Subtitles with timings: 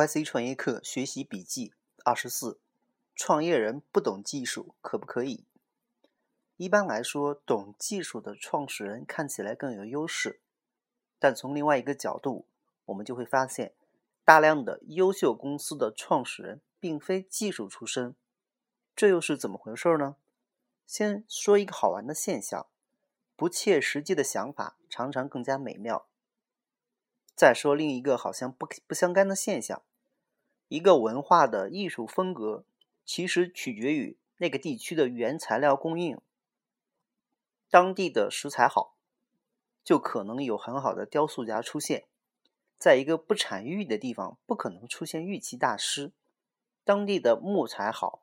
[0.00, 1.74] YC 创业课学习笔记
[2.06, 2.58] 二十四：
[3.14, 5.44] 创业人不懂技术可不可以？
[6.56, 10.40] 一般来说，懂技术的创始人看起来更有优势，
[11.18, 12.46] 但从另外一个角度，
[12.86, 13.74] 我们就会发现，
[14.24, 18.16] 大量的优秀公司的创始人并非技术出身，
[18.96, 20.16] 这又是怎么回事呢？
[20.86, 22.68] 先说一个好玩的现象：
[23.36, 26.06] 不切实际的想法常常更加美妙。
[27.36, 29.82] 再说另一个好像不不相干的现象，
[30.70, 32.64] 一个文化的艺术风格
[33.04, 36.20] 其实取决于那个地区的原材料供应。
[37.68, 38.94] 当地的食材好，
[39.82, 42.02] 就可能有很好的雕塑家出现；
[42.78, 46.12] 在一个不产玉的地方，不可能出现玉器大师。
[46.84, 48.22] 当地的木材好，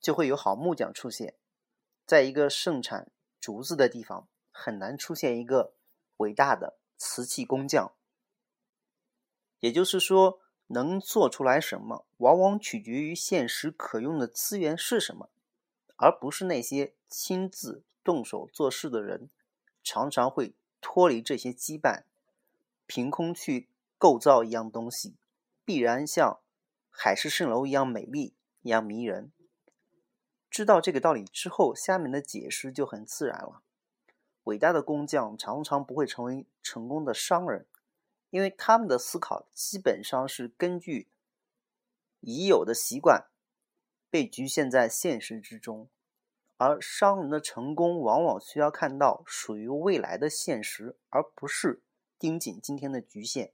[0.00, 1.34] 就会有好木匠出现；
[2.04, 5.74] 在一个盛产竹子的地方，很难出现一个
[6.16, 7.92] 伟大的瓷器工匠。
[9.60, 10.40] 也就是说，
[10.72, 15.28] 能做出来什么，往往取决于现实可用的资源是什么，
[15.96, 19.28] 而不是那些亲自动手做事的人。
[19.84, 22.04] 常常会脱离这些羁绊，
[22.86, 25.16] 凭空去构造一样东西，
[25.64, 26.40] 必然像
[26.88, 29.30] 海市蜃楼一样美丽，一样迷人。
[30.48, 33.62] 知道这个道理之后，下面的解释就很自然了。
[34.44, 37.66] 伟大的工匠常常不会成为成功的商人。
[38.32, 41.06] 因为他们的思考基本上是根据
[42.20, 43.26] 已有的习惯，
[44.08, 45.90] 被局限在现实之中，
[46.56, 51.82] 而商人的成功往往需要看到属于未来的现实，而不是
[52.18, 53.52] 盯紧今天的局限。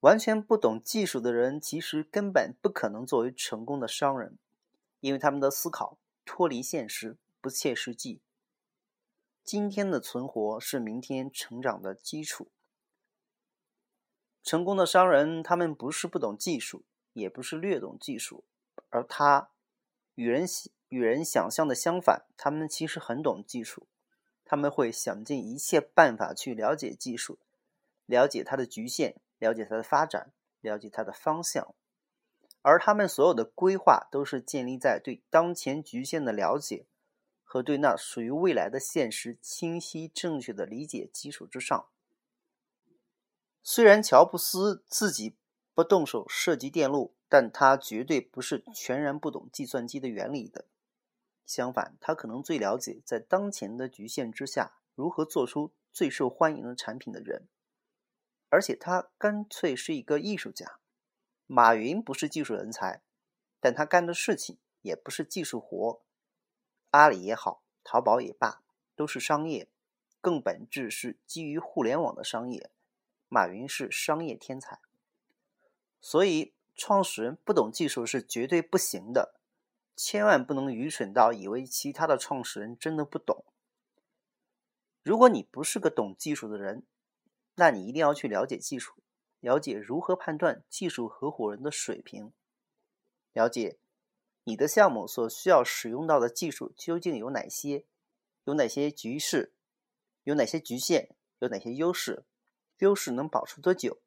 [0.00, 4.36] 完全不懂技术的人，其实根本不可能作为成功的商人，
[4.98, 8.20] 因为他们的思考脱离现实，不切实际。
[9.44, 12.50] 今天的存活是明天成长的基础。
[14.44, 18.44] 成功的商人，他们不是不懂技术，也不是略懂技术，
[18.90, 19.48] 而他
[20.14, 20.44] 与人
[20.90, 23.86] 与人想象的相反，他们其实很懂技术，
[24.44, 27.38] 他们会想尽一切办法去了解技术，
[28.04, 31.74] 了解它的局限，了解它的发展，了解它的方向，
[32.60, 36.84] 而他们所有的规划都是建立在对当前局限的了解
[37.42, 41.86] 和对那属于未来的现实清晰正确的理解基础之上。
[43.66, 45.38] 虽然乔布斯自己
[45.72, 50.66] 不动手设计电路，但他绝对不是全然不懂计算机的原理的。
[51.46, 57.48] 相反，他可能最了解在当前的局限之下如何做出最受欢迎的产品的人。
[58.50, 60.78] 而且他干脆是一个艺术家。
[61.46, 63.02] 马云不是技术人才，
[63.60, 66.02] 但他干的事情也不是技术活。
[66.90, 68.62] 阿里也好，淘宝也罢，
[68.94, 69.70] 都是商业，
[70.20, 72.70] 更本质是基于互联网的商业。
[73.34, 74.78] 马云是商业天才，
[76.00, 79.34] 所以创始人不懂技术是绝对不行的。
[79.96, 83.44] 千万不能愚蠢到以为其他的创始人真的不懂。
[85.02, 86.84] 如果你不是个懂技术的人，
[87.56, 89.02] 那你一定要去了解技术，
[89.40, 92.32] 了解如何判断技术合伙人的水平，
[93.32, 93.78] 了解
[94.44, 97.84] 你的项目所需要使用到的技术究竟有哪些，
[98.44, 99.52] 有哪些局势，
[100.22, 102.22] 有哪些局限，有哪些优势。
[102.78, 103.98] 优势能保持多久？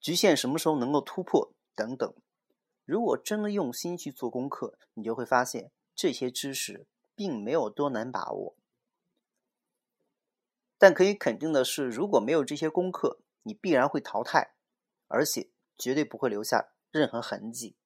[0.00, 1.52] 局限什么时候能够突破？
[1.74, 2.14] 等等。
[2.84, 8.56] 如果真的用心去做功课，你就会发现这些知识并没有多难把握。
[10.78, 14.54] 但可以肯定的是，如果没有这些功课，你必然会淘汰，
[15.08, 17.76] 而且绝对不会留下任何痕迹。